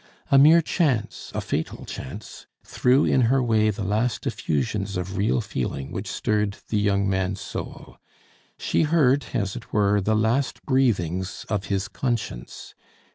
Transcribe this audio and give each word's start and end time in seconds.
A 0.31 0.39
mere 0.39 0.63
chance 0.63 1.31
a 1.35 1.41
fatal 1.41 1.85
chance 1.85 2.47
threw 2.63 3.05
in 3.05 3.21
her 3.29 3.43
way 3.43 3.69
the 3.69 3.83
last 3.83 4.25
effusions 4.25 4.97
of 4.97 5.15
real 5.15 5.41
feeling 5.41 5.91
which 5.91 6.07
stirred 6.09 6.57
the 6.69 6.79
young 6.79 7.07
man's 7.07 7.39
soul; 7.39 7.97
she 8.57 8.81
heard 8.81 9.25
as 9.35 9.55
it 9.55 9.71
were 9.71 10.01
the 10.01 10.15
last 10.15 10.65
breathings 10.65 11.45
of 11.49 11.65
his 11.65 11.87
conscience. 11.87 12.73